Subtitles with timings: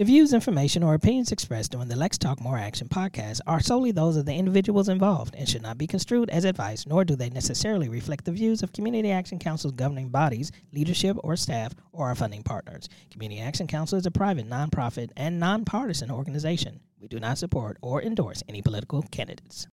[0.00, 3.90] The views, information, or opinions expressed during the Lex Talk More Action podcast are solely
[3.90, 7.28] those of the individuals involved and should not be construed as advice, nor do they
[7.28, 12.14] necessarily reflect the views of Community Action Council's governing bodies, leadership, or staff, or our
[12.14, 12.88] funding partners.
[13.10, 16.80] Community Action Council is a private, nonprofit, and nonpartisan organization.
[16.98, 19.66] We do not support or endorse any political candidates.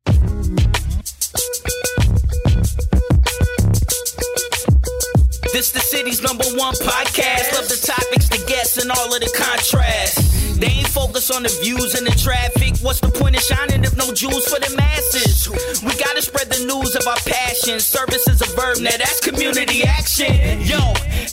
[5.55, 7.54] This the city's number one podcast.
[7.54, 10.59] Love the topics, the guests, and all of the contrast.
[10.59, 12.75] They ain't focused on the views and the traffic.
[12.82, 15.46] What's the point of shining if no jewels for the masses?
[15.79, 17.79] We gotta spread the news of our passion.
[17.79, 20.59] Service is a verb, now that's community action.
[20.67, 20.82] Yo,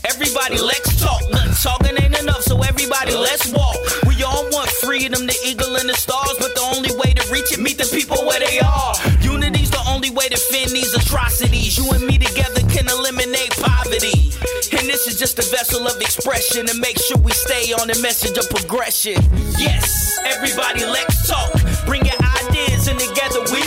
[0.05, 1.25] everybody, let's talk.
[1.33, 3.73] Nothing talking ain't enough, so everybody, let's walk.
[4.05, 7.49] We all want freedom, the eagle and the stars, but the only way to reach
[7.49, 8.93] it, meet the people where they are.
[9.25, 9.70] Unity's
[10.01, 11.77] only way to fend these atrocities.
[11.77, 14.33] You and me together can eliminate poverty.
[14.73, 17.99] And this is just a vessel of expression to make sure we stay on the
[18.01, 19.21] message of progression.
[19.59, 21.53] Yes, everybody, let's talk.
[21.85, 22.17] Bring your
[22.49, 23.61] ideas and together we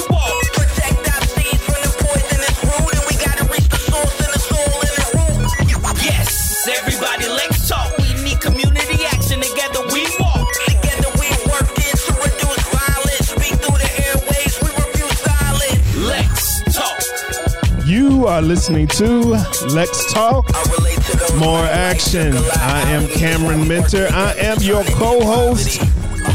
[18.24, 19.06] You are listening to
[19.68, 22.32] Lex Talk I relate to those More Action.
[22.54, 24.08] I am Cameron Minter.
[24.12, 25.82] I am your co-host,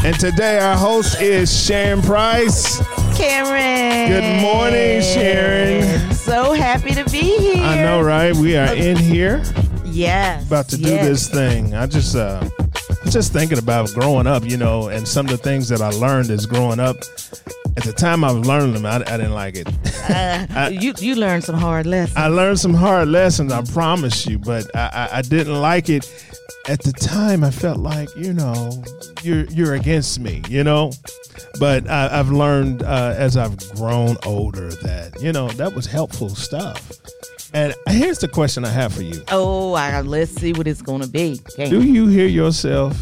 [0.04, 2.78] and today our host is Sharon Price.
[3.18, 4.08] Cameron.
[4.08, 6.14] Good morning, Sharon.
[6.14, 7.64] So happy to be here.
[7.64, 8.36] I know, right?
[8.36, 9.42] We are in here
[9.84, 10.46] Yes.
[10.46, 11.04] about to do yes.
[11.04, 11.74] this thing.
[11.74, 12.48] I just, uh,
[13.06, 16.30] just thinking about growing up, you know, and some of the things that I learned
[16.30, 16.98] as growing up.
[17.80, 19.66] At the time I was learning them, I, I didn't like it.
[20.10, 22.14] Uh, you you learned some hard lessons.
[22.14, 26.04] I learned some hard lessons, I promise you, but I, I, I didn't like it.
[26.68, 28.84] At the time, I felt like you know
[29.22, 30.92] you're you're against me, you know.
[31.58, 36.28] But I, I've learned uh, as I've grown older that you know that was helpful
[36.28, 36.92] stuff.
[37.54, 41.06] And here's the question I have for you: oh, I, let's see what it's gonna
[41.06, 41.40] be.
[41.56, 41.70] Cam.
[41.70, 42.94] Do you hear yourself?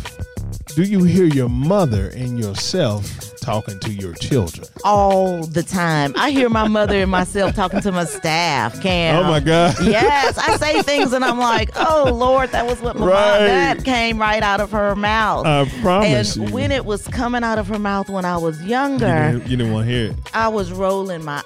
[0.77, 4.67] Do you hear your mother and yourself talking to your children?
[4.85, 6.13] All the time.
[6.17, 8.81] I hear my mother and myself talking to my staff.
[8.83, 9.25] Cam.
[9.25, 9.75] Oh my God!
[9.83, 13.39] Yes, I say things and I'm like, oh Lord, that was what my Right.
[13.39, 15.47] mom that came right out of her mouth.
[15.47, 16.55] I promise and you.
[16.55, 19.57] when it was coming out of her mouth when I was you younger, didn't, you
[19.57, 21.43] didn't want to hear it, I was rolling my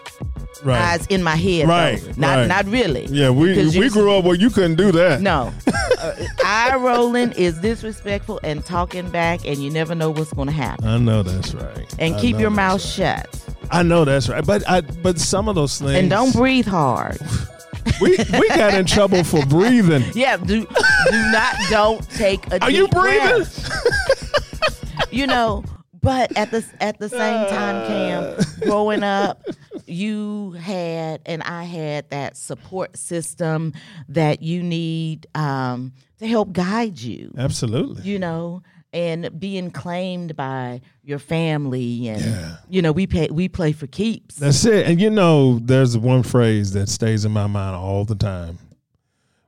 [0.65, 0.81] right?
[0.81, 1.69] eyes in my head.
[1.69, 2.12] Right, though.
[2.17, 2.47] Not right.
[2.49, 3.06] not really.
[3.06, 5.21] Yeah, we we you- grew up where you couldn't do that.
[5.21, 5.53] No.
[6.03, 6.15] Uh,
[6.45, 10.84] eye rolling is disrespectful and talking back, and you never know what's going to happen.
[10.84, 11.95] I know that's right.
[12.00, 13.25] And I keep your mouth right.
[13.25, 13.45] shut.
[13.71, 14.45] I know that's right.
[14.45, 17.19] But I but some of those things And don't breathe hard.
[18.00, 20.03] we we got in trouble for breathing.
[20.15, 23.29] Yeah, do do not don't take a Are you breathing?
[23.44, 25.06] breath.
[25.12, 25.62] You know,
[26.00, 29.41] but at the at the same time, Cam, growing up,
[29.93, 33.73] you had and I had that support system
[34.09, 37.33] that you need um, to help guide you.
[37.37, 38.03] Absolutely.
[38.03, 38.63] you know,
[38.95, 42.57] and being claimed by your family, and Yeah.
[42.69, 44.37] you know, we pay we play for keeps.
[44.37, 44.87] That's it.
[44.87, 48.59] And you know, there's one phrase that stays in my mind all the time.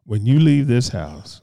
[0.07, 1.41] When you leave this house,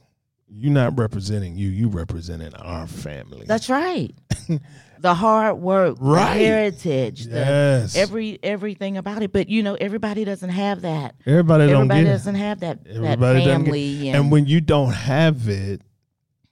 [0.48, 3.46] you're not representing you, you representing our family.
[3.48, 4.12] That's right.
[5.02, 6.38] the hard work, Right.
[6.38, 7.94] the heritage, Yes.
[7.94, 9.34] the every everything about it.
[9.34, 11.16] But you know, everybody doesn't have that.
[11.26, 12.12] Everybody don't Everybody get it.
[12.14, 14.08] doesn't have that that Everybody get- family.
[14.10, 15.82] and, and, when you don't have it,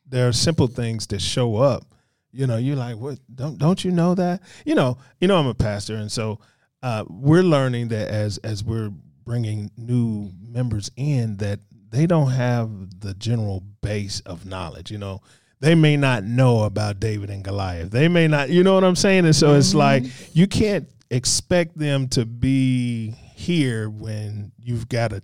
[0.07, 1.85] there are simple things that show up.
[2.31, 3.19] You know, you're like, what?
[3.33, 4.41] Don't don't you know that?
[4.65, 6.39] You know, you know, I'm a pastor, and so
[6.83, 8.91] uh, we're learning that as as we're
[9.25, 11.59] bringing new members in, that
[11.91, 14.89] they don't have the general base of knowledge.
[14.91, 15.21] You know,
[15.61, 17.91] they may not know about David and Goliath.
[17.91, 19.25] They may not, you know what I'm saying?
[19.25, 19.77] And so it's mm-hmm.
[19.77, 20.03] like
[20.33, 25.21] you can't expect them to be here when you've got to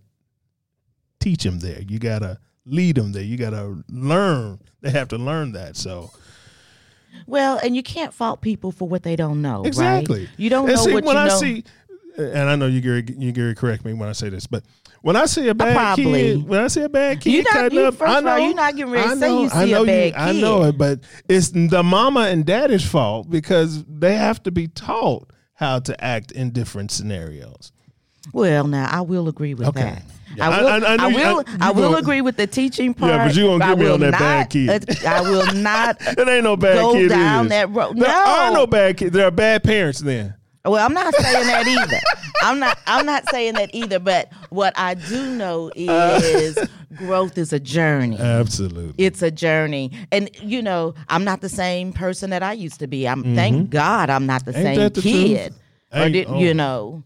[1.19, 1.81] teach them there.
[1.81, 3.24] You got to lead them there.
[3.24, 4.59] You got to learn.
[4.81, 5.75] They have to learn that.
[5.75, 6.12] So
[7.28, 9.63] well, and you can't fault people for what they don't know.
[9.63, 10.30] exactly, right?
[10.38, 11.38] You don't And know see, what when you I know.
[11.38, 11.63] see,
[12.18, 14.63] and I know you, Gary, you, Gary, correct me when I say this, but
[15.06, 17.54] when I see a bad probably- kid, when I see a bad kid You're not-
[17.54, 19.19] cutting you- up, first I of know all, you're not getting ready to I say
[19.30, 21.00] know- you I see a know bad I know it, but
[21.30, 26.31] it's the mama and daddy's fault because they have to be taught how to act
[26.31, 27.72] in different scenarios.
[28.34, 29.81] Well, now I will agree with Okay.
[29.84, 30.04] that.
[30.36, 30.68] Yeah, I will.
[30.68, 31.44] I- I, I- you- will.
[31.62, 33.12] I- I, will gonna- agree with the teaching part.
[33.12, 34.69] Yeah, but you gonna get me on that not, bad kid.
[35.06, 35.98] uh, I will not.
[36.02, 37.10] It ain't no bad Go kid.
[37.10, 37.50] down is.
[37.52, 37.96] that road.
[38.00, 38.25] There No.
[38.25, 39.12] are no bad kids.
[39.12, 40.34] There are bad parents then.
[40.65, 42.00] Well, I'm not saying that either.
[42.41, 42.79] I'm not.
[42.88, 44.00] I'm not saying that either.
[44.00, 46.57] But what I do know is
[46.95, 48.17] growth is a journey.
[48.17, 49.03] Absolutely.
[49.03, 52.88] It's a journey, and you know, I'm not the same person that I used to
[52.88, 53.07] be.
[53.07, 54.67] I'm thank God I'm not the Mm-hmm.
[54.67, 55.53] Ain't same that the kid.
[55.91, 56.39] Or did, oh.
[56.39, 57.03] you know,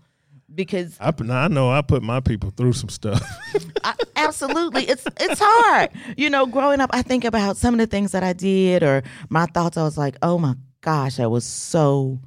[0.54, 3.22] because I, I know I put my people through some stuff.
[3.84, 7.88] I, absolutely it's it's hard you know growing up i think about some of the
[7.88, 11.46] things that i did or my thoughts i was like oh my gosh i was
[11.46, 12.20] so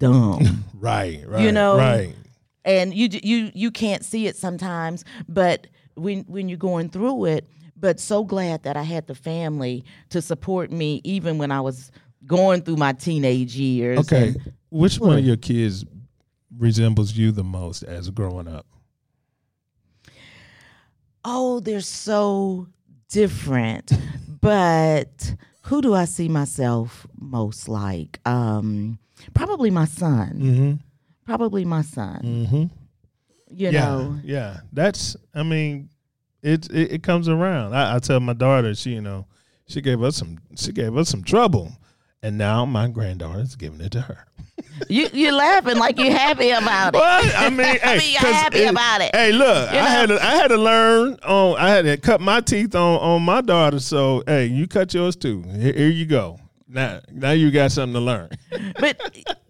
[0.00, 1.42] dumb right, right.
[1.44, 2.14] You know, right.
[2.64, 7.48] and you you you can't see it sometimes but when when you're going through it
[7.76, 11.90] but so glad that i had the family to support me even when i was
[12.26, 14.28] going through my teenage years Okay.
[14.28, 15.84] and- Which one of your kids
[16.58, 18.66] resembles you the most as growing up?
[21.24, 22.66] oh, they're so
[23.08, 23.92] different.
[24.40, 28.18] but who do I see myself most like?
[28.24, 28.98] Um,
[29.34, 30.32] probably my son.
[30.34, 30.72] Mm-hmm.
[31.24, 32.20] Probably my son.
[32.24, 32.64] Mm-hmm.
[33.52, 34.60] You yeah, know, yeah.
[34.72, 35.16] That's.
[35.34, 35.90] I mean,
[36.42, 37.74] it it, it comes around.
[37.74, 39.26] I, I tell my daughter, she you know,
[39.66, 41.72] she gave us some she gave us some trouble,
[42.22, 44.24] and now my granddaughter's giving it to her.
[44.88, 46.98] you you're laughing like you're happy about it.
[46.98, 49.14] Well, I mean, hey, mean, you're happy about it.
[49.14, 51.56] Hey, look, You I had to, I had to learn on.
[51.58, 53.80] I had to cut my teeth on on my daughter.
[53.80, 55.42] So hey, you cut yours too.
[55.42, 56.39] Here, here you go.
[56.72, 58.28] Now, now you got something to learn.
[58.78, 58.96] but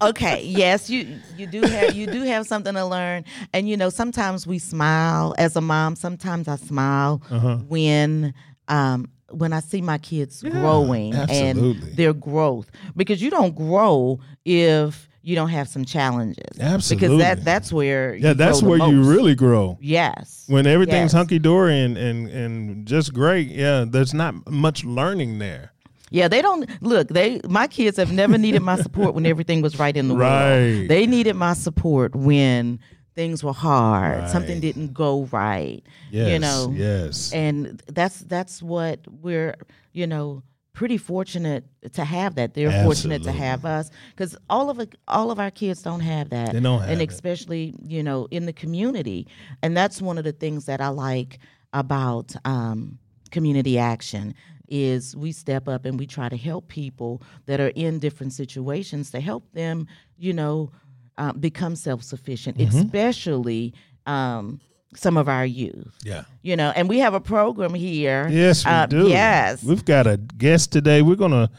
[0.01, 3.89] okay, yes, you you do have you do have something to learn, and you know
[3.89, 5.95] sometimes we smile as a mom.
[5.95, 7.57] Sometimes I smile Uh-huh.
[7.67, 8.33] when
[8.67, 11.89] um when I see my kids growing absolutely.
[11.89, 16.59] and their growth because you don't grow if you don't have some challenges.
[16.59, 19.77] Absolutely, because that that's where Yeah, you that's where you really grow.
[19.79, 21.19] yes When everything's Yes.
[21.19, 23.47] hunky dory and, and and just great.
[23.49, 25.70] Yeah, there's not much learning there.
[26.11, 27.07] Yeah, they don't look.
[27.07, 30.75] They my kids have never needed my support when everything was right in the Right.
[30.77, 30.87] world.
[30.89, 32.79] They needed my support when
[33.15, 34.29] things were hard, right.
[34.29, 35.81] something didn't go right.
[36.11, 37.31] Yes, you know, yes.
[37.33, 39.55] and that's that's what we're
[39.93, 40.43] you know
[40.73, 42.53] pretty fortunate to have that.
[42.53, 46.29] They're fortunate to have us because all of it, all of our kids don't have
[46.29, 46.53] that.
[46.53, 47.11] They don't have and it.
[47.11, 49.27] especially you know in the community,
[49.61, 51.39] and that's one of the things that I like
[51.73, 52.97] about um,
[53.31, 54.33] community action
[54.71, 59.11] is we step up and we try to help people that are in different situations
[59.11, 59.85] to help them,
[60.17, 60.71] you know,
[61.17, 62.77] uh, become self sufficient, Mm-hmm.
[62.79, 63.73] especially
[64.07, 64.59] um,
[64.95, 66.23] some of our youth yeah.
[66.41, 69.07] you know and we have a program here Yes, we Uh, do.
[69.07, 71.01] yes We've got a guest today.
[71.01, 71.49] We're gonna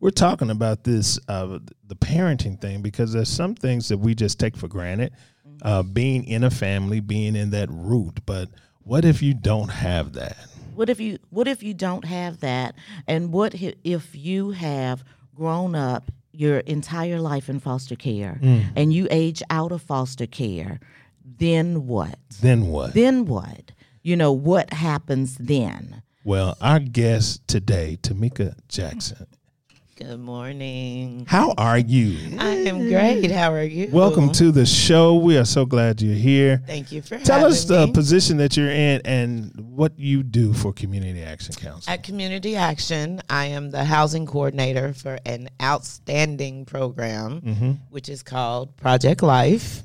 [0.00, 4.38] we're talking about this uh, the parenting thing because there's some things that we just
[4.40, 5.12] take for granted.
[5.62, 8.48] Uh, being in a family, being in that root, but
[8.82, 10.38] what if you don't have that?
[10.74, 12.74] What if you what if you don't have that
[13.06, 18.64] and what if you have grown up your entire life in foster care Mm.
[18.76, 20.80] and you age out of foster care
[21.38, 22.94] then what Then what?
[22.94, 23.72] then what
[24.02, 29.26] you know what happens then Well, our guest today, Timika Jackson.
[30.00, 31.26] Good morning.
[31.28, 32.38] How are you?
[32.38, 33.30] I am great.
[33.30, 33.88] How are you?
[33.92, 35.16] Welcome to the show.
[35.16, 36.62] We are so glad you're here.
[36.66, 37.92] Thank you for Tell us the me.
[37.92, 41.92] position that you're in and what you do for Community Action Council.
[41.92, 47.70] At Community Action, I am the housing coordinator for an outstanding program, Mm-hmm.
[47.90, 49.82] which is called Project Life.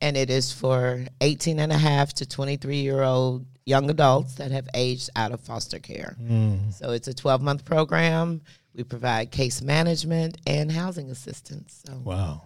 [0.00, 4.52] And it is for 18 and a half to 23 year old young adults that
[4.52, 6.16] have aged out of foster care.
[6.22, 6.72] Mm.
[6.72, 8.42] So it's a 12 month program.
[8.76, 11.82] We provide case management and housing assistance.
[11.86, 12.42] So Wow.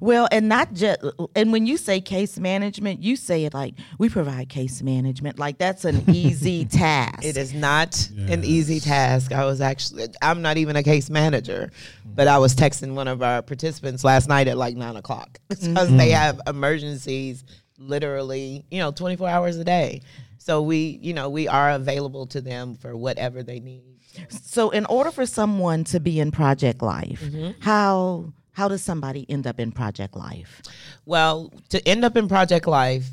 [0.00, 1.00] well and not just
[1.36, 5.58] and when you say case management you say it like we provide case management like
[5.58, 9.32] that's an easy task It is not an easy task.
[9.32, 11.70] I was actually, I'm not even a case manager,
[12.04, 15.66] but I was texting one of our participants last night at like nine o'clock because
[15.68, 16.12] they mm-hmm.
[16.12, 17.44] have emergencies
[17.78, 20.02] literally, you know, 24 hours a day.
[20.38, 23.93] So we, you know, we are available to them for whatever they need.
[24.28, 27.60] So, in order for someone to be in Project Life, Mm-hmm.
[27.60, 30.62] how how does somebody end up in Project Life?
[31.06, 33.06] Well, to end up in Project Life,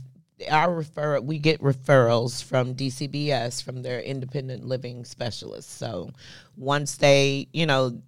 [0.50, 5.74] our refer we get referrals from DCBS from their independent living specialists.
[5.74, 6.12] So
[6.58, 8.00] once they, you know,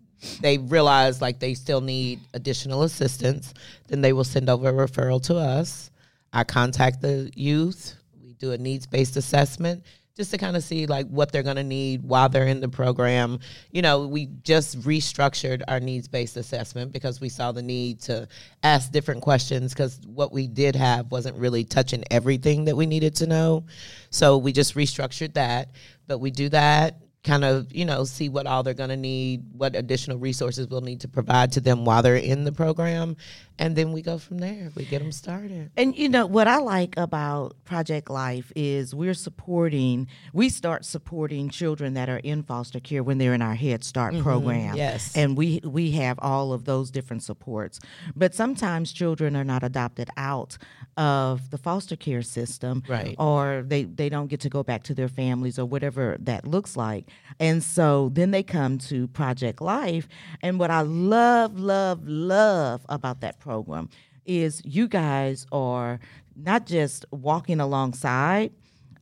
[0.41, 3.53] they realize like they still need additional assistance,
[3.87, 5.89] then they will send over a referral to us.
[6.31, 7.95] I contact the youth.
[8.23, 9.83] We do a needs based assessment
[10.15, 12.69] just to kind of see like what they're going to need while they're in the
[12.69, 13.39] program.
[13.71, 18.27] You know, we just restructured our needs based assessment because we saw the need to
[18.61, 23.15] ask different questions because what we did have wasn't really touching everything that we needed
[23.17, 23.65] to know.
[24.11, 25.71] So we just restructured that.
[26.05, 29.43] But we do that kind of you know see what all they're going to need
[29.53, 33.15] what additional resources we'll need to provide to them while they're in the program
[33.59, 36.57] and then we go from there we get them started And you know what I
[36.57, 40.07] like about Project Life is we're supporting.
[40.33, 44.13] We start supporting children that are in foster care when they're in our Head Start
[44.13, 44.23] mm-hmm.
[44.23, 44.75] program.
[44.75, 45.15] yes.
[45.15, 47.79] and we we have all of those different supports.
[48.15, 50.57] But sometimes children are not adopted out
[50.97, 53.15] of the foster care system, Right.
[53.17, 56.77] Or they they don't get to go back to their families or whatever that looks
[56.77, 57.09] like.
[57.39, 60.07] And so then they come to Project Life,
[60.41, 63.89] and what I love, love, love about that program
[64.25, 65.99] is you guys are
[66.35, 68.51] not just walking alongside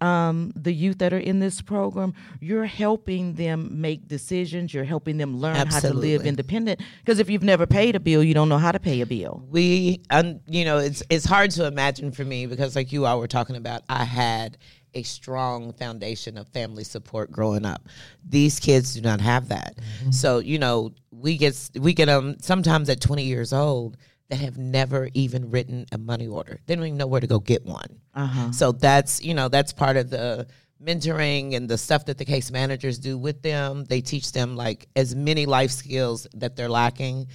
[0.01, 4.74] um, the youth that are in this program, you're helping them make decisions.
[4.74, 6.81] You're helping them learn how to live independent.
[7.00, 9.43] Because if you've never paid a bill, you don't know how to pay a bill.
[9.50, 13.19] we um, you know it's it's hard to imagine for me because like you all
[13.19, 14.57] were talking about i had
[14.93, 17.88] a strong foundation of family support growing up
[18.27, 19.75] these kids do not have that
[20.10, 23.98] so you know we get we get them sometimes at 20 years old
[24.31, 27.39] that have never even written a money order they don't even know where to go
[27.39, 28.51] get one Uh-huh.
[28.51, 30.47] so that's you know that's part of the
[30.83, 33.85] mentoring and the stuff that the case managers do with them.
[33.85, 37.27] They teach them like as many life skills that they're lacking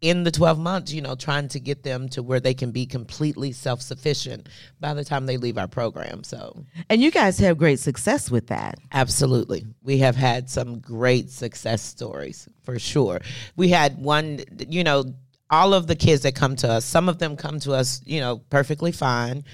[0.00, 2.86] in the 12 months, you know, trying to get them to where they can be
[2.86, 4.48] completely self-sufficient
[4.80, 6.24] by the time they leave our program.
[6.24, 8.78] So, And you guys have great success with that.
[8.92, 9.66] Absolutely.
[9.82, 13.20] We have had some great success stories for sure.
[13.56, 15.04] We had one, you know,
[15.50, 18.20] all of the kids that come to us, some of them come to us, you
[18.20, 19.44] know, perfectly fine.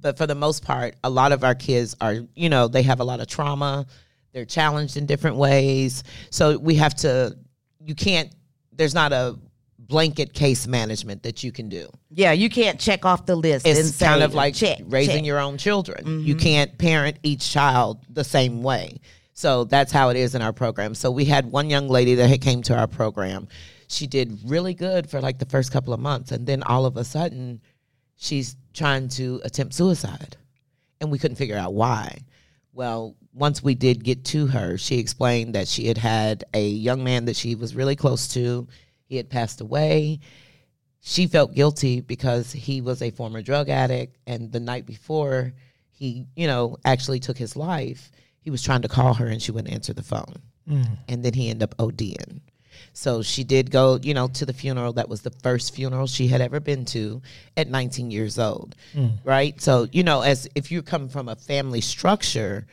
[0.00, 3.00] But for the most part, a lot of our kids are, you know, they have
[3.00, 3.86] a lot of trauma.
[4.32, 6.04] They're challenged in different ways.
[6.30, 7.36] So we have to,
[7.80, 8.34] you can't,
[8.72, 9.38] there's not a
[9.78, 13.66] blanket case management that you can do Yeah, you can't check off the list.
[13.66, 15.24] it's kind of like check, raising check.
[15.24, 16.20] your own children.
[16.24, 16.42] You mm-hmm.
[16.42, 18.98] can't parent each child the same way.
[19.32, 20.94] So that's how it is in our program.
[20.94, 23.48] So we had one young lady that had came to our program.
[23.88, 26.96] She did really good for like the first couple of months, and then all of
[26.96, 27.60] a sudden,
[28.16, 30.36] she's trying to attempt suicide,
[31.00, 32.18] and we couldn't figure out why.
[32.72, 37.04] Well, once we did get to her, she explained that she had had a young
[37.04, 38.66] man that she was really close to.
[39.04, 40.20] He had passed away.
[41.00, 45.52] She felt guilty because he was a former drug addict and the night before
[45.90, 48.10] he you know actually took his life.
[48.40, 50.34] He was trying to call her and she wouldn't answer the phone.
[50.68, 50.98] Mm.
[51.08, 52.40] And then he ended up oding
[52.92, 56.28] so she did go you know to the funeral that was the first funeral she
[56.28, 57.22] had ever been to
[57.56, 59.08] at 19 years old hmm.
[59.24, 62.66] right so you know as if you come from a family structure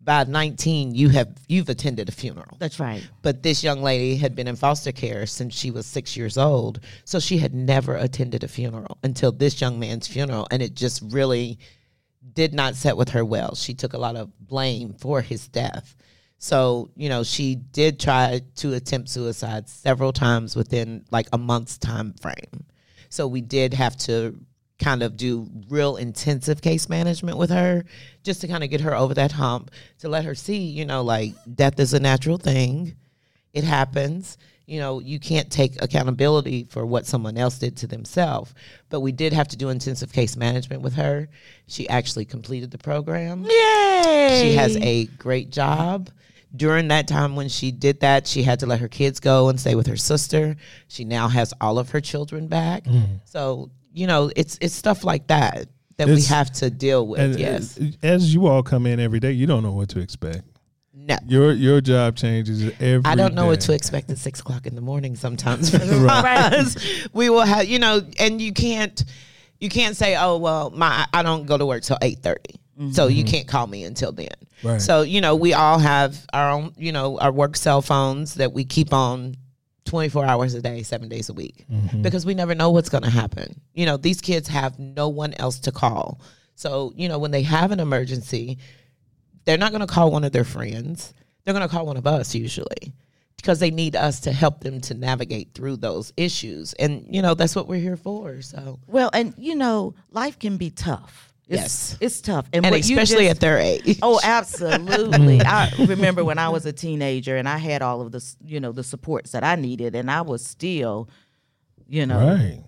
[0.00, 3.06] by 19 you have you've attended a funeral That's right.
[3.22, 6.80] but this young lady had been in foster care since she was six years old.
[7.04, 10.46] So she had never attended a funeral until this young man's funeral.
[10.50, 11.58] And it just really
[12.32, 13.54] did not set with her well.
[13.54, 15.96] She took a lot of blame for his death.
[16.38, 21.78] So, you know, she did try to attempt suicide several times within like a month's
[21.78, 22.64] time frame.
[23.08, 24.38] So we did have to
[24.78, 27.84] kind of do real intensive case management with her
[28.22, 31.02] just to kind of get her over that hump to let her see, you know,
[31.02, 32.94] like death is a natural thing.
[33.52, 34.38] It happens.
[34.68, 38.52] You know, you can't take accountability for what someone else did to themselves.
[38.90, 41.28] But we did have to do intensive case management with her.
[41.66, 43.44] She actually completed the program.
[43.44, 44.40] Yay!
[44.42, 46.10] She has a great job.
[46.54, 49.58] During that time when she did that, she had to let her kids go and
[49.58, 50.56] stay with her sister.
[50.88, 52.84] She now has all of her children back.
[52.84, 53.20] Mm.
[53.24, 57.20] So, you know, it's it's stuff like that that we have to deal with.
[57.20, 57.78] And yes.
[58.02, 60.44] as you all come in every day, you don't know what to expect.
[61.00, 61.16] No.
[61.26, 63.04] Your your job changes every.
[63.04, 65.72] I don't know what to expect at six o'clock in the morning sometimes.
[65.78, 67.08] Right.
[67.12, 69.04] we will have, you know, and you can't,
[69.60, 72.18] you can't say, oh well, my I don't go to work till eight
[72.92, 73.30] so you mm-hmm.
[73.30, 74.28] can't call me until then.
[74.62, 74.80] Right.
[74.80, 78.52] So you know, we all have our own, you know, our work cell phones that
[78.52, 79.36] we keep on.
[79.84, 82.02] 24 hours a day, seven days a week, mm-hmm.
[82.02, 83.58] because we never know what's going to happen.
[83.72, 86.20] You know, these kids have no one else to call.
[86.56, 88.58] So, you know, when they have an emergency,
[89.48, 91.14] they're not going to call one of their friends.
[91.44, 92.92] They're going to call one of us usually
[93.38, 96.74] because they need us to help them to navigate through those issues.
[96.74, 98.42] And, you know, that's what we're here for.
[98.42, 101.32] So, Well, and you know, life can be tough.
[101.48, 101.96] It's, Yes.
[102.02, 103.98] it's tough, and, and especially just- at their age.
[104.02, 105.38] Oh, absolutely.
[105.38, 105.46] Mm.
[105.46, 108.72] I remember when I was a teenager and I had all of the, you know,
[108.72, 111.08] the supports that I needed, and I was still,
[111.88, 112.62] you know, Right.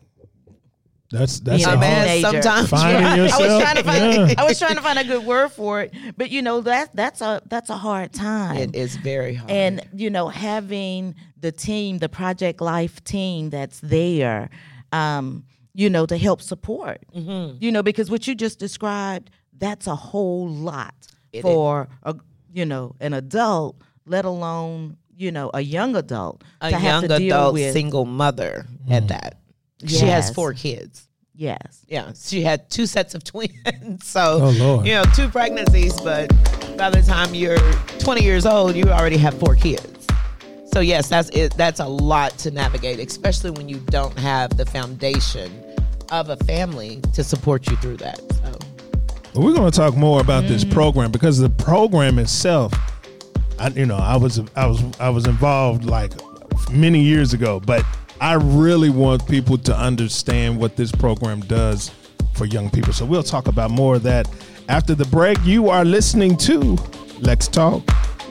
[1.10, 2.42] That's that's being a a a man teenager.
[2.42, 2.68] sometimes.
[2.70, 4.30] Finding I was trying to find.
[4.30, 4.34] yeah.
[4.38, 7.20] I was trying to find a good word for it, but you know that that's
[7.20, 8.56] a that's a hard time.
[8.56, 9.50] It is very hard.
[9.50, 14.50] and you know having the team the project life team that's there
[14.92, 17.56] um you know to help support Mm-hmm.
[17.60, 20.94] you know because what you just described that's a whole lot
[21.32, 22.14] It for a
[22.52, 23.76] you know an adult
[24.06, 27.72] let alone you know a young adult A to have young to deal adult with.
[27.72, 29.36] single mother at that.
[29.86, 31.06] She has four kids.
[31.34, 34.04] yes, Yeah, she had two sets of twins.
[34.06, 34.86] So, Oh, Lord.
[34.86, 36.28] you know, two pregnancies, but
[36.76, 37.58] by the time you're
[37.98, 40.06] 20 years old, you already have four kids.
[40.72, 41.54] So, yes, that's it.
[41.56, 45.50] That's a lot to navigate, especially when you don't have the foundation
[46.12, 48.18] of a family to support you through that.
[48.32, 48.58] So,
[49.34, 50.72] But we're going to talk more about this Mm.
[50.72, 52.72] program because the program itself,
[53.58, 56.12] I, you know, I was I was I was involved like
[56.70, 57.84] many years ago, but
[58.20, 61.90] I really want people to understand what this program does
[62.34, 62.92] for young people.
[62.92, 64.28] So we'll talk about more of that
[64.68, 65.38] after the break.
[65.42, 66.76] You are listening to
[67.20, 67.82] Lex Talk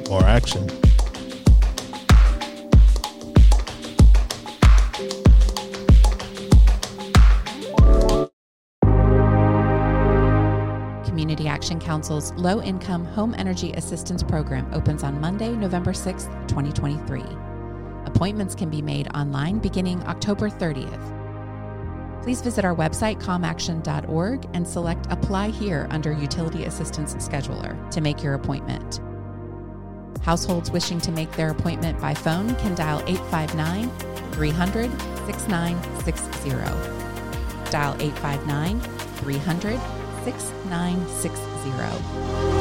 [0.08, 0.68] More Action.
[11.04, 17.49] Community Action Council's Low Income Home Energy Assistance Program opens on Monday, November 6th, 2023.
[18.10, 22.24] Appointments can be made online beginning October 30th.
[22.24, 28.24] Please visit our website, commaction.org, and select Apply Here under Utility Assistance Scheduler to make
[28.24, 29.00] your appointment.
[30.22, 33.90] Households wishing to make their appointment by phone can dial 859
[34.32, 34.92] 300
[35.28, 36.50] 6960.
[37.72, 39.80] Dial 859 300
[40.26, 42.59] 6960.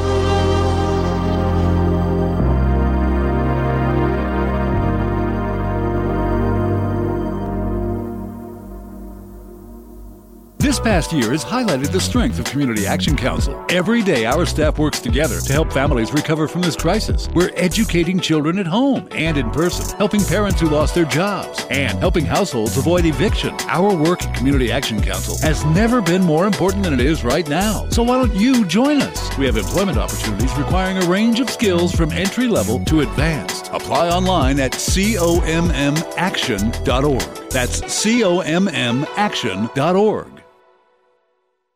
[10.69, 13.65] This past year has highlighted the strength of Community Action Council.
[13.69, 17.27] Every day, our staff works together to help families recover from this crisis.
[17.33, 21.97] We're educating children at home and in person, helping parents who lost their jobs, and
[21.97, 23.55] helping households avoid eviction.
[23.61, 27.49] Our work at Community Action Council has never been more important than it is right
[27.49, 27.89] now.
[27.89, 29.37] So why don't you join us?
[29.39, 33.71] We have employment opportunities requiring a range of skills from entry level to advanced.
[33.73, 37.49] Apply online at commaction.org.
[37.49, 40.38] That's commaction.org.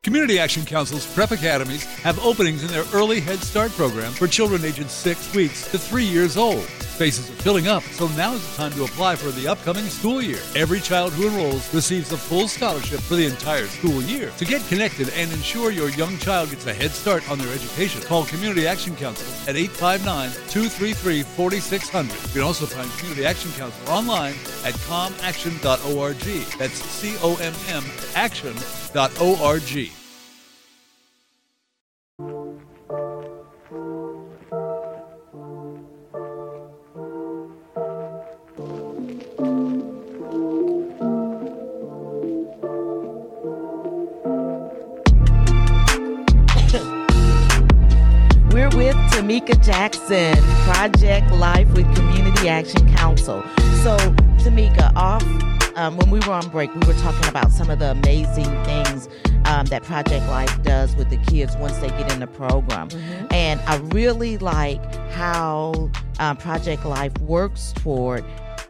[0.04, 4.62] Community Action Council's prep academies have openings in their early Head Start program for children
[4.62, 6.62] aged six weeks to three years old.
[6.94, 10.20] Spaces are filling up, so now is the time to apply for the upcoming school
[10.20, 10.40] year.
[10.54, 14.30] Every child who enrolls receives a full scholarship for the entire school year.
[14.36, 18.02] To get connected and ensure your young child gets a head start on their education,
[18.02, 22.12] call Community Action Council at 859 233 4600.
[22.12, 24.34] You can also find Community Action Council online
[24.66, 26.18] at commaction.org.
[26.58, 28.83] That's C O M M action.org.
[48.52, 53.42] We're with Timika Jackson, Project Life with Community Action Council.
[55.84, 57.78] So, Timika, off um, when we were on break, we were talking about some of
[57.78, 59.08] the amazing things
[59.44, 62.88] um, that Project Life does with the kids once they get in the program.
[63.30, 68.24] And I really like how um, Project Life works toward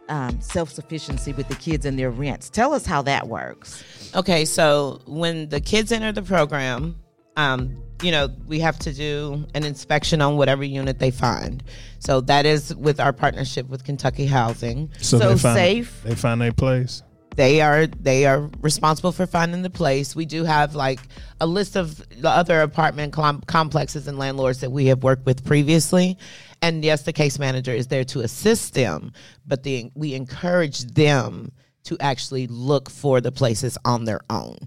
[0.09, 2.49] um, self sufficiency with the kids and their rents.
[2.49, 3.83] Tell us how that works.
[4.15, 6.95] Okay, so when the kids enter the program,
[7.37, 11.63] um, you know, we have to do an inspection on whatever unit they find.
[11.99, 14.91] So that is with our partnership with Kentucky Housing.
[14.99, 16.03] So they find, safe.
[16.03, 17.01] They find their place.
[17.35, 20.15] They are they are responsible for finding the place.
[20.15, 20.99] We do have like
[21.41, 25.45] a list of the other apartment com- complexes and landlords that we have worked with
[25.45, 26.17] previously,
[26.61, 29.11] and yes, the case manager is there to assist them.
[29.45, 31.51] But the we encourage them
[31.85, 34.57] to actually look for the places on their own.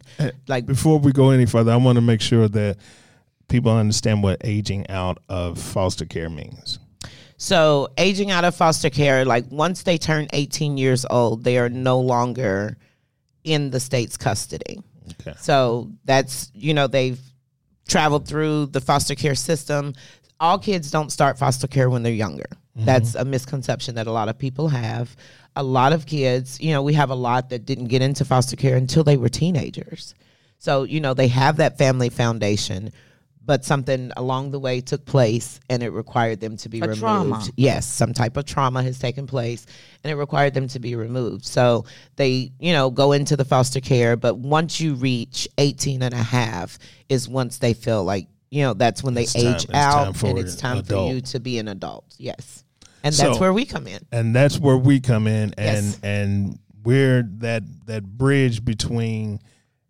[0.46, 2.76] Like Before we go any further, I want to make sure that
[3.48, 6.78] people understand what aging out of foster care means.
[7.40, 11.68] So, aging out of foster care, like once they turn 18 years old, they are
[11.68, 12.77] no longer
[13.44, 14.83] in the state's custody.
[15.20, 15.35] Okay.
[15.38, 17.20] So, that's, you know, they've
[17.87, 19.94] traveled through the foster care system.
[20.40, 22.48] All kids don't start foster care when they're younger.
[22.77, 22.85] Mm-hmm.
[22.85, 25.16] That's a misconception that a lot of people have.
[25.55, 28.57] A lot of kids, you know, we have a lot that didn't get into foster
[28.57, 30.14] care until they were teenagers.
[30.59, 32.92] So, you know, they have that family foundation,
[33.48, 37.00] but something along the way took place and it required them to be A removed.
[37.00, 37.48] trauma.
[37.56, 39.64] Yes, some type of trauma has taken place
[40.04, 41.46] and it required them to be removed.
[41.46, 46.12] So they, you know, go into the foster care, but once you reach 18 and
[46.12, 49.74] a half is once they feel like, you know, that's when they It's age time
[49.76, 51.08] out for and it's time adult.
[51.08, 52.04] for you to be an adult.
[52.18, 52.64] Yes.
[53.02, 54.00] And that's So- where we come in.
[54.12, 56.00] and that's where we come in and Yes.
[56.02, 59.40] and we're that that bridge between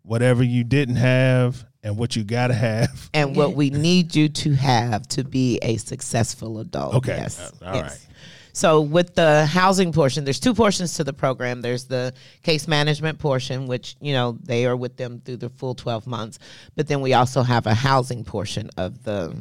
[0.03, 4.29] whatever you didn't have and what you got to have And what we need you
[4.29, 6.95] to have to be a successful adult.
[6.95, 7.39] okay Yes.
[7.39, 7.91] uh, all yes.
[7.91, 8.05] right.
[8.51, 11.61] So with the housing portion, there's two portions to the program.
[11.61, 12.13] There's the
[12.43, 16.39] case management portion, which you know they are with them through the full 12 months,
[16.75, 19.35] but then we also have a housing portion of the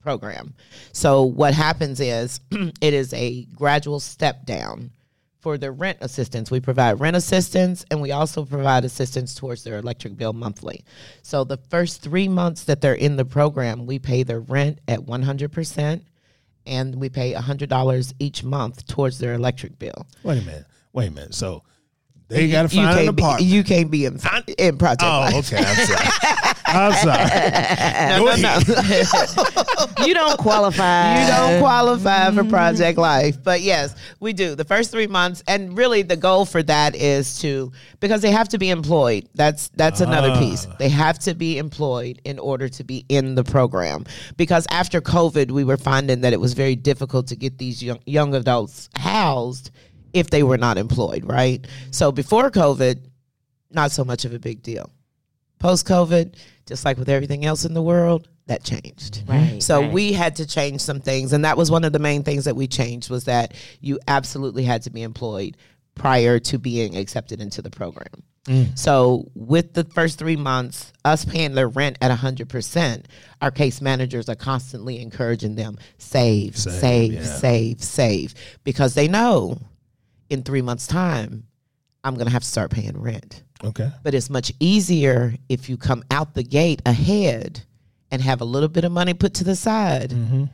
[0.00, 0.54] program.
[0.92, 4.90] So what happens is it is a gradual step down
[5.42, 6.50] for the rent assistance.
[6.50, 10.84] We provide rent assistance and we also provide assistance towards their electric bill monthly.
[11.22, 15.00] So the first 3 months that they're in the program, we pay their rent at
[15.00, 16.02] 100%
[16.64, 20.06] and we pay $100 each month towards their electric bill.
[20.22, 20.66] Wait a minute.
[20.92, 21.34] Wait a minute.
[21.34, 21.64] So
[22.32, 24.18] they got to You find an can't be- you can't be in,
[24.58, 25.52] in Project oh, Life.
[25.52, 25.62] okay.
[25.64, 26.08] I'm sorry.
[26.66, 28.18] I'm sorry.
[28.18, 28.58] Go No,
[29.96, 30.06] no.
[30.06, 31.20] You don't qualify.
[31.20, 32.50] you don't qualify for mm-hmm.
[32.50, 33.42] Project Life.
[33.42, 34.54] But yes, we do.
[34.54, 38.48] The first three months, and really the goal for that is to because they have
[38.50, 39.28] to be employed.
[39.34, 40.38] That's that's another ah.
[40.38, 40.66] piece.
[40.78, 44.06] They have to be employed in order to be in the program.
[44.36, 48.00] Because after COVID, we were finding that it was very difficult to get these young
[48.06, 49.70] young adults housed
[50.12, 51.66] if they were not employed, right?
[51.90, 53.00] So before COVID,
[53.70, 54.90] not so much of a big deal.
[55.58, 56.34] Post COVID,
[56.66, 59.22] just like with everything else in the world, that changed.
[59.26, 59.58] Right, mm-hmm.
[59.60, 59.92] So right.
[59.92, 62.56] we had to change some things, and that was one of the main things that
[62.56, 65.56] we changed was that you absolutely had to be employed
[65.94, 68.24] prior to being accepted into the program.
[68.46, 68.76] Mm.
[68.76, 73.06] So with the first three months, us paying their rent at hundred percent,
[73.40, 77.22] our case managers are constantly encouraging them save, Save, save, yeah.
[77.22, 79.58] save, save, because they know
[80.32, 81.44] in three months' time,
[82.04, 83.42] I'm gonna have to start paying rent.
[83.62, 83.90] Okay.
[84.02, 87.62] But it's much easier if you come out the gate ahead
[88.10, 90.44] and have a little bit of money put to the side Mm-hmm.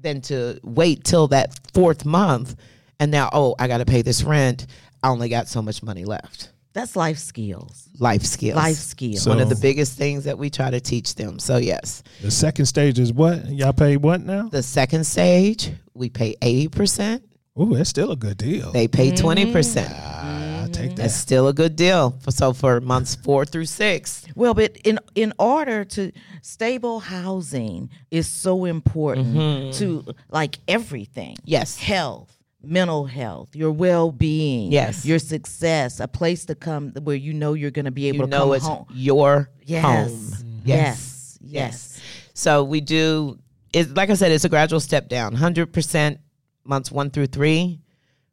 [0.00, 2.56] than to wait till that fourth month
[3.00, 4.66] and now, oh, I got to pay this rent.
[5.02, 6.50] I only got so much money left.
[6.74, 7.88] That's life skills.
[7.98, 8.56] Life skills.
[8.56, 9.22] Life skills.
[9.22, 11.38] So- One of the biggest things that we try to teach them.
[11.38, 12.02] So, yes.
[12.22, 13.48] The second stage is what?
[13.48, 14.48] Y'all pay what now?
[14.48, 17.22] The second stage, we pay 80%,
[17.60, 18.72] Ooh, that's still a good deal.
[18.72, 19.86] they pay 20%.
[19.88, 20.96] Ah, I take that.
[20.96, 22.18] That's still a good deal.
[22.28, 26.10] So, for months four through six, Well, but in in order to
[26.42, 31.36] stable housing is so important to like everything.
[31.44, 31.76] Yes.
[31.78, 35.04] Health, mental health, your well being, Yes.
[35.06, 38.24] your success, a place to come where you know you're going to be able you
[38.24, 38.86] to know come it's home.
[38.92, 39.82] your Yes.
[39.84, 40.32] home.
[40.64, 41.38] Yes.
[41.40, 42.00] Yes.
[42.34, 43.38] So we do
[43.72, 45.34] it like I said, it's a gradual step down.
[45.34, 46.18] Hundred percent
[46.64, 47.80] months one through three,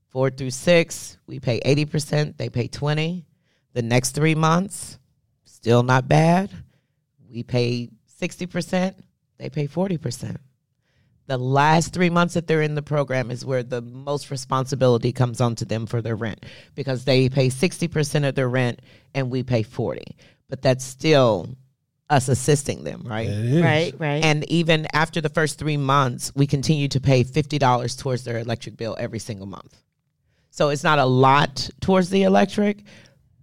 [0.09, 3.25] four through six, we pay eighty percent, they pay twenty.
[3.73, 4.99] The next three months,
[5.43, 6.49] still not bad.
[7.29, 8.97] We pay sixty percent,
[9.37, 10.37] they pay forty percent.
[11.27, 15.39] The last three months that they're in the program is where the most responsibility comes
[15.39, 18.81] onto them for their rent because they pay 60% of their rent
[19.13, 20.03] and we pay 40
[20.51, 21.47] but that's still
[22.11, 23.63] us assisting them right It is.
[23.63, 24.23] Right, right.
[24.23, 28.37] and even after the first three months, we continue to pay fifty dollars towards their
[28.37, 29.75] electric bill every single month.
[30.51, 32.83] So it's not a lot towards the electric,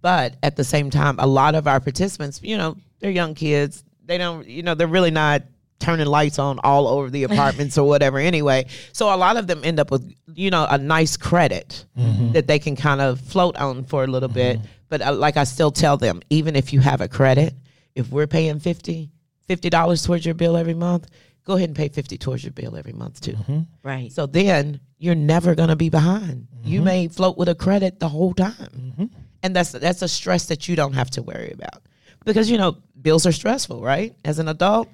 [0.01, 3.83] but at the same time, a lot of our participants, you know, they're young kids.
[4.05, 5.41] They don't, you know, they're really not
[5.79, 8.67] turning lights on all over the apartments or whatever anyway.
[8.91, 11.85] So a lot of them end up with, you know, a nice credit
[12.33, 14.59] that they can kind of float on for a little bit.
[14.89, 17.53] But uh, like I still tell them, even if you have a credit,
[17.99, 19.11] if we're paying 50
[19.49, 21.09] $50 towards your bill every month,
[21.43, 23.33] go ahead and pay 50 towards your bill every month too.
[23.33, 23.59] Mm-hmm.
[23.83, 24.11] right.
[24.11, 26.47] So then you're never going to be behind.
[26.63, 26.85] You mm-hmm.
[26.85, 28.53] may float with a credit the whole time.
[28.75, 29.05] Mm-hmm.
[29.41, 31.81] And that's that's a stress that you don't have to worry about.
[32.25, 34.13] Because you know, bills are stressful, right?
[34.25, 34.89] As an adult,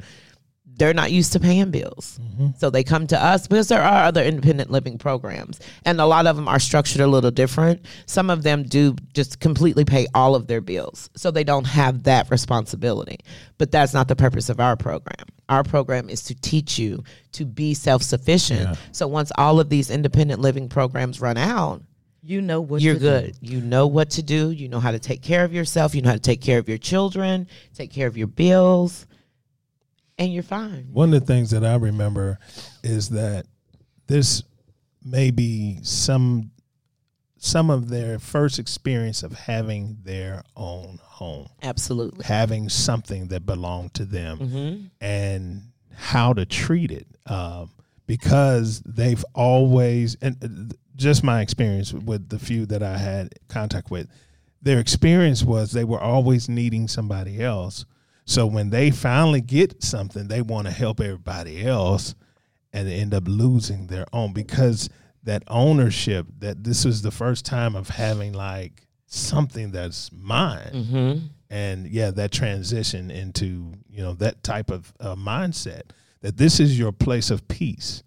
[0.77, 2.19] they're not used to paying bills.
[2.21, 2.47] Mm-hmm.
[2.57, 5.59] So they come to us because there are other independent living programs.
[5.85, 7.85] And a lot of them are structured a little different.
[8.05, 11.09] Some of them do just completely pay all of their bills.
[11.15, 13.19] So they don't have that responsibility.
[13.57, 15.27] But that's not the purpose of our program.
[15.47, 18.77] Our program is to teach you to be self sufficient.
[18.91, 21.81] So once all of these independent living programs run out,
[22.23, 23.05] You know what you're to do.
[23.05, 23.37] good.
[23.41, 24.51] You know what to do.
[24.51, 25.93] You know how to take care of yourself.
[25.95, 29.05] You know how to take care of your children, take care of your bills,
[30.17, 30.87] and you're fine.
[30.91, 32.39] One of the things that I remember
[32.83, 33.45] is that
[34.07, 34.43] this
[35.03, 36.51] may be some
[37.37, 42.25] some of their first experience of having their own home, Absolutely.
[42.25, 44.85] having something that belonged to them, Mm-hmm.
[44.99, 45.61] and
[45.93, 47.05] how to treat it.
[47.27, 47.69] Um,
[48.07, 53.89] because they've always, and uh, just my experience with the few that I had contact
[53.91, 54.07] with,
[54.61, 57.85] their experience was they were always needing somebody else.
[58.25, 62.15] So when they finally get something, they want to help everybody else
[62.73, 64.89] and end up losing their own because
[65.23, 71.25] that ownership that this was the first time of having like something that's mine Mm-hmm.
[71.49, 75.83] and yeah that transition into you know that type of uh, mindset
[76.21, 78.03] that this is your place of peace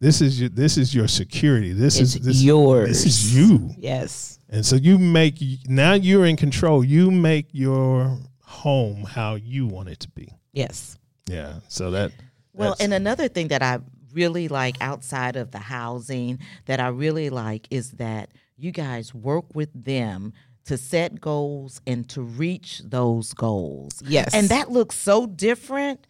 [0.00, 1.72] This is your this is your security.
[1.74, 2.88] This It's is this, yours.
[2.88, 3.70] This is you.
[3.76, 4.38] Yes.
[4.48, 5.36] And so you make
[5.68, 6.82] now you're in control.
[6.82, 8.18] You make your
[8.50, 10.28] home how you want it to be.
[10.52, 10.98] Yes.
[11.26, 11.60] Yeah.
[11.68, 12.12] So that
[12.52, 13.78] Well, and another thing that I
[14.12, 19.54] really like outside of the housing that I really like is that you guys work
[19.54, 20.32] with them
[20.64, 24.02] to set goals and to reach those goals.
[24.04, 24.34] Yes.
[24.34, 26.06] And that looks so different.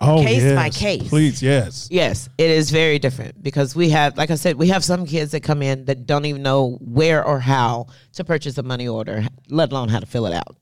[0.00, 1.08] oh, case by case.
[1.08, 1.88] Please, yes.
[1.90, 5.32] Yes, it is very different because we have, like I said, we have some kids
[5.32, 9.26] that come in that don't even know where or how to purchase a money order,
[9.48, 10.56] let alone how to fill it out.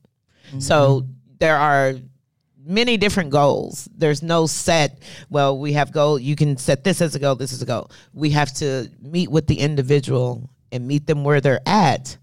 [0.59, 1.05] So
[1.39, 1.93] there are
[2.67, 3.87] many different goals.
[3.95, 7.53] There's no set, well, we have goal, you can set this as a goal, this
[7.53, 7.89] is a goal.
[8.13, 12.17] We have to meet with the individual and meet them where they're at,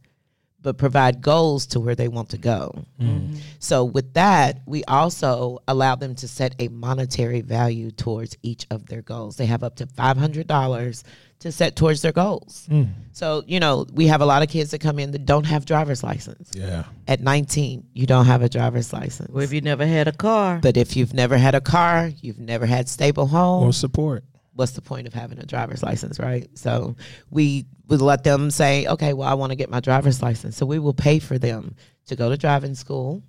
[0.60, 2.84] but provide goals to where they want to go.
[3.00, 3.36] Mm-hmm.
[3.58, 8.86] So with that, we also allow them to set a monetary value towards each of
[8.86, 9.36] their goals.
[9.36, 11.04] They have up to five hundred dollars
[11.44, 12.68] to set towards their goals.
[13.12, 15.64] So you know, we have a lot of kids that come in that don't have
[15.64, 16.50] driver's license.
[16.54, 16.84] Yeah.
[17.06, 19.30] At nineteen, you don't have a driver's license.
[19.30, 22.40] Well, if you never had a car, but if you've never had a car, you've
[22.40, 24.24] never had stable home, Or support.
[24.54, 26.48] what's the point of having a driver's license, right?
[26.54, 26.96] So
[27.30, 30.56] we would let them say, okay, well, I want to get my driver's license.
[30.56, 31.76] So we will pay for them
[32.06, 33.22] to go to driving school.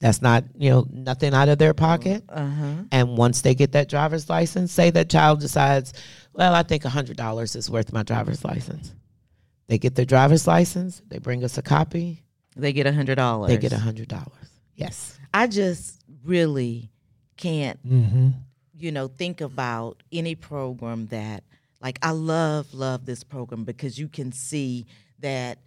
[0.00, 2.24] That's not, you know, nothing out of their pocket.
[2.28, 2.74] uh-huh.
[2.92, 5.94] And once they get that driver's license, say that child decides,
[6.34, 8.92] well, I think $100 is worth my driver's license.
[9.68, 12.22] They get their driver's license, they bring us a copy,
[12.56, 13.48] they get a hundred dollars.
[13.48, 14.28] they get $100.
[14.76, 15.18] Yes.
[15.32, 16.90] I just really
[17.36, 18.28] can't Mm-hmm.
[18.76, 21.44] you know, think about any program that,
[21.80, 24.86] like, I love, love this program because you can see
[25.20, 25.58] that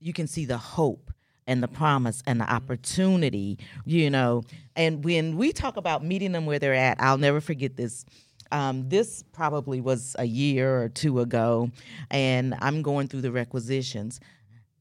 [0.00, 1.10] you can see the hope
[1.46, 4.42] and the promise and the opportunity, you know.
[4.76, 8.04] And when we talk about meeting them where they're at, I'll never forget this.
[8.52, 11.70] Um, this probably was a year or two ago,
[12.10, 14.20] and I'm going through the requisitions.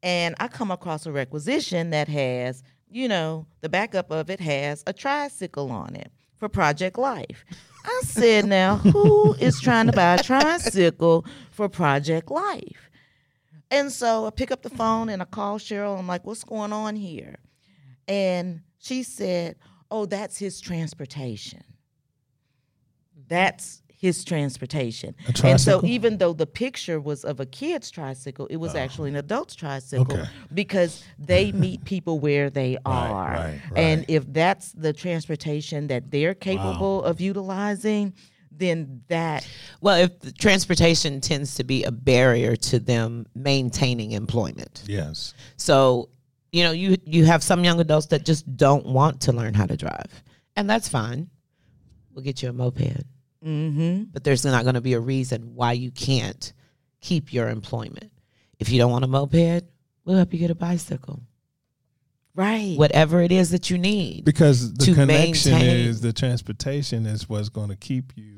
[0.03, 4.84] And I come across a requisition that has, you know, the backup of it has
[4.86, 7.45] a tricycle on it for Project Life.
[7.86, 12.89] I said, now, who is trying to buy a tricycle for Project Life?
[13.71, 15.97] And so I pick up the phone and I call Cheryl.
[15.97, 17.38] I'm like, what's going on here?
[18.07, 19.55] And she said,
[19.89, 21.63] oh, that's his transportation.
[23.31, 25.15] That's his transportation.
[25.27, 28.79] A And so even though the picture was of a kid's tricycle, it was oh.
[28.79, 30.27] actually an adult's tricycle Okay.
[30.53, 33.31] because they meet people where they are.
[33.31, 34.09] right, And right.
[34.09, 38.13] if that's the transportation that they're capable of utilizing,
[38.51, 39.47] then that
[39.81, 44.83] Well, if the transportation tends to be a barrier to them maintaining employment.
[44.87, 45.33] Yes.
[45.57, 46.09] So,
[46.51, 49.67] you know, you you have some young adults that just don't want to learn how
[49.67, 50.11] to drive,
[50.57, 51.29] and that's fine.
[52.13, 53.05] We'll get you a moped,
[53.45, 54.04] mm-hmm.
[54.12, 56.54] but there's not going to be a reason why you can't
[57.01, 58.12] keep your employment.
[58.60, 59.63] If you don't want a moped,
[60.06, 61.21] we'll help you get a bicycle.
[62.36, 62.77] right.
[62.77, 64.25] Whatever it is that you need.
[64.25, 68.38] Because the connection maintain- is the transportation is what's going to keep you.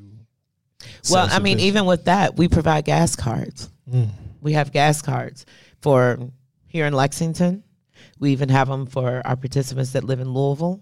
[1.10, 3.70] Well, I mean, even with that, we provide gas cards.
[3.90, 4.10] Mm.
[4.42, 5.46] We have gas cards
[5.82, 6.18] for
[6.68, 7.64] here in Lexington.
[8.20, 10.82] We even have them for our participants that live in Louisville.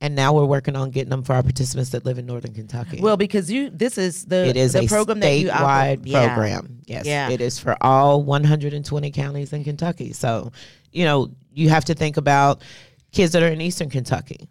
[0.00, 3.00] And now we're working on getting them for our participants that live in Northern Kentucky.
[3.00, 6.34] well, because you this is the it is the a program that you statewide yeah.
[6.34, 6.78] program.
[6.86, 7.30] Yes, Yeah.
[7.30, 10.12] it is for all 120 counties in Kentucky.
[10.12, 10.52] So,
[10.92, 12.62] you know, you have to think about
[13.10, 14.48] kids that are in Eastern Kentucky.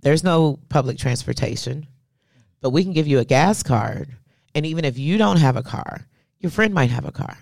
[0.00, 1.86] There's no public transportation,
[2.60, 4.08] but we can give you a gas card,
[4.56, 6.08] and even if you don't have a car,
[6.40, 7.36] your friend might have a car,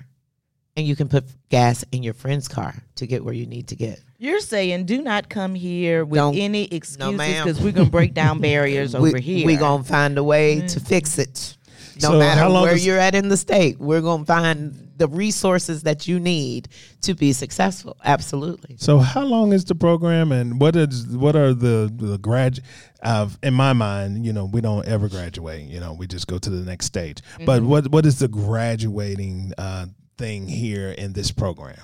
[0.81, 3.77] and you can put gas in your friend's car to get where you need to
[3.77, 4.01] get.
[4.19, 7.45] You're saying do not come here with Don't- any excuses ma'am.
[7.47, 9.47] because we're gonna break down barriers over we, here.
[9.47, 11.57] We're gonna find a way to fix it.
[12.03, 15.07] No So matter how long where you're at in the state, we're gonna find the
[15.09, 16.69] resources that you need
[17.03, 17.97] to be successful.
[18.05, 18.77] Absolutely.
[18.79, 22.61] So how long is the program, and what is what are the the grad?
[23.03, 25.62] Uh, in my mind, you know, we don't ever graduate.
[25.69, 27.19] You know, we just go to the next stage.
[27.45, 27.69] But Mm-hmm.
[27.71, 29.87] what what is the graduating uh,
[30.20, 31.80] thing here in this program?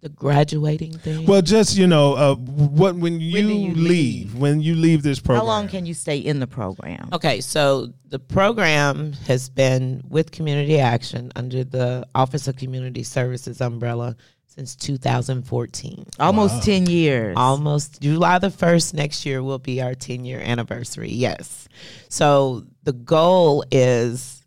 [0.00, 1.26] The graduating thing.
[1.26, 4.34] Well, just you know, uh, what when you, do you leave, leave?
[4.34, 5.40] when you leave this program.
[5.40, 7.08] How long can you stay in the program?
[7.12, 13.60] Okay, so the program has been with Community Action under the Office of Community Services
[13.60, 14.14] umbrella
[14.46, 16.06] since 2014.
[16.20, 17.34] Almost ten years.
[17.36, 21.10] Almost July the 1st next year will be our 10 year anniversary.
[21.10, 21.66] Yes.
[22.08, 24.43] So the goal is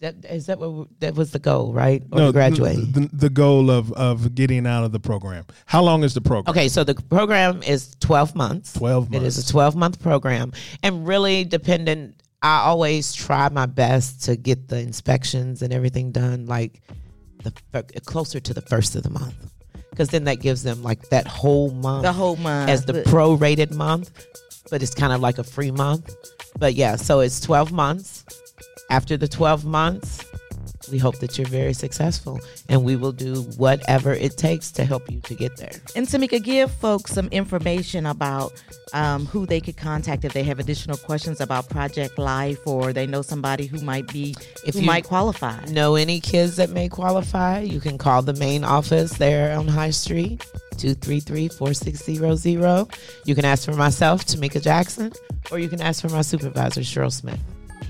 [0.00, 2.02] that is that what that was the goal, right?
[2.12, 2.76] Or to graduate.
[2.76, 5.44] The, the goal of of getting out of the program.
[5.64, 6.50] How long is the program?
[6.50, 8.74] Okay, so the program is 12 months.
[8.74, 14.24] 12 It is a 12 month program and really dependent I always try my best
[14.24, 16.82] to get the inspections and everything done like
[17.42, 17.52] the
[18.04, 19.34] closer to the first of the month,
[19.90, 22.68] because then that gives them like that whole month The whole month.
[22.70, 24.10] as the But- prorated month,
[24.70, 26.14] but it's kind of like a free month.
[26.58, 28.24] But yeah, so it's 12 months.
[28.90, 30.24] After the 12 months,
[30.92, 35.10] we hope that you're very successful and we will do whatever it takes to help
[35.10, 35.72] you to get there.
[35.96, 38.52] And Timika, give folks some information about
[38.92, 43.06] um, who they could contact if they have additional questions about Project Life or they
[43.08, 45.64] know somebody who might be If who you- might qualify.
[45.64, 47.60] Know any kids that may qualify?
[47.62, 50.44] You can call the main office there on High Street,
[50.76, 52.88] 233-4600.
[53.24, 55.12] You can ask for myself, Timika Jackson,
[55.50, 57.40] or you can ask for my supervisor, Cheryl Smith.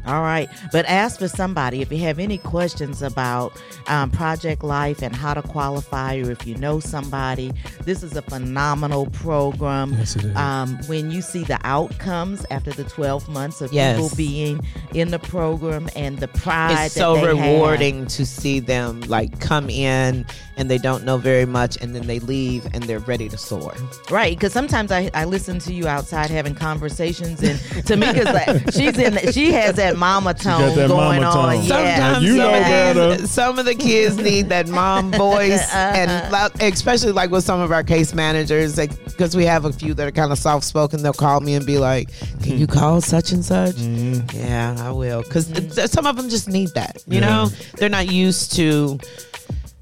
[0.07, 3.53] All right, but ask for somebody if you have any questions about
[3.89, 7.53] um, Project Life and how to qualify, or if you know somebody.
[7.85, 9.93] This is a phenomenal program.
[9.95, 10.37] Yes, it is.
[10.37, 13.97] Um, when you see the outcomes after the 12 months of Yes.
[13.97, 14.61] people being
[14.95, 17.39] in the program and the pride, it's that so they have.
[17.39, 20.25] rewarding to see them like come in
[20.57, 23.75] and they don't know very much and then they leave and they're ready to soar.
[24.11, 28.99] Right, because sometimes I, I listen to you outside having conversations, and Timika's like she's
[28.99, 31.55] in she has that mama tone that going mama on.
[31.57, 31.65] tone.
[31.65, 33.17] Yeah, Sometimes You know some, of better.
[33.17, 35.93] these, some of the kids need that mom voice, uh-huh.
[35.97, 39.95] and like, especially like with some of our case managers, because we have a few
[39.95, 41.03] that are kind of soft spoken.
[41.03, 42.11] They'll call me and be like,
[42.43, 42.73] "Can you hmm.
[42.73, 44.37] call such and such?" Mm-hmm.
[44.39, 45.87] Yeah, I will, because mm-hmm.
[45.87, 47.03] some of them just need that.
[47.07, 47.27] You Yeah.
[47.27, 48.99] know, they're not used to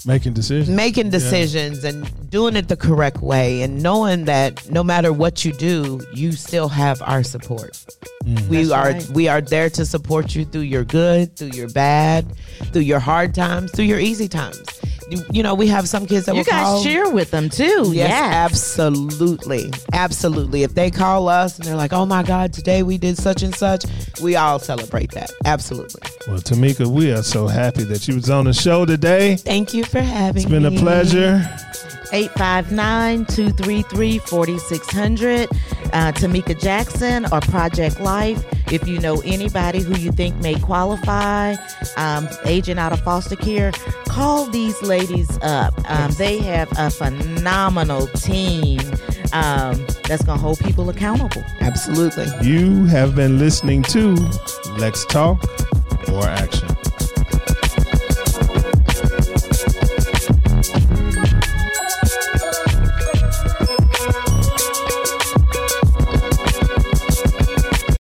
[0.06, 0.68] Making decisions.
[0.76, 5.52] making decisions and doing it the correct way and knowing that no matter what you
[5.52, 7.72] do you still have our support
[8.24, 8.48] mm.
[8.48, 9.10] we That's are right.
[9.10, 12.26] we are there to support you through your good through your bad
[12.72, 14.62] through your hard times through your easy times
[15.30, 16.82] you know, we have some kids that you guys call.
[16.82, 17.92] cheer with them too.
[17.92, 20.62] Yes, yes, absolutely, absolutely.
[20.62, 23.54] If they call us and they're like, "Oh my God, today we did such and
[23.54, 23.84] such,"
[24.22, 25.30] we all celebrate that.
[25.44, 26.02] Absolutely.
[26.26, 29.36] Well, Timika, we are so happy that you was on the show today.
[29.36, 30.42] Thank you for having.
[30.42, 30.76] It's been me.
[30.76, 31.48] a pleasure.
[32.12, 35.48] 859 233 4600.
[35.92, 38.44] Uh, Timika Jackson or Project Life.
[38.72, 41.54] If you know anybody who you think may qualify,
[41.96, 43.70] um, aging out of foster care,
[44.08, 45.74] call these ladies up.
[45.90, 48.80] Um, they have a phenomenal team
[49.32, 51.42] um, that's going to hold people accountable.
[51.60, 52.26] Absolutely.
[52.42, 54.14] You have been listening to
[54.78, 55.44] Lex Talk
[56.08, 56.68] More Action.